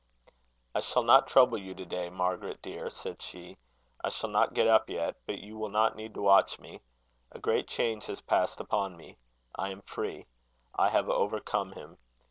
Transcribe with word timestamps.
"I 0.73 0.79
shall 0.79 1.03
not 1.03 1.27
trouble 1.27 1.59
you 1.59 1.75
to 1.75 1.85
day, 1.85 2.09
Margaret, 2.09 2.59
dear," 2.63 2.89
said 2.89 3.21
she. 3.21 3.59
"I 4.03 4.09
shall 4.09 4.31
not 4.31 4.55
get 4.55 4.65
up 4.67 4.89
yet, 4.89 5.15
but 5.27 5.37
you 5.37 5.59
will 5.59 5.69
not 5.69 5.95
need 5.95 6.15
to 6.15 6.23
watch 6.23 6.57
me. 6.57 6.81
A 7.31 7.37
great 7.37 7.67
change 7.67 8.07
has 8.07 8.19
passed 8.19 8.59
upon 8.59 8.97
me. 8.97 9.19
I 9.55 9.69
am 9.69 9.83
free. 9.83 10.25
I 10.73 10.89
have 10.89 11.07
overcome 11.07 11.73
him. 11.73 11.99